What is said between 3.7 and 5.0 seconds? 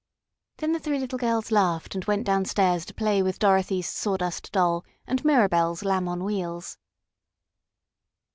Sawdust Doll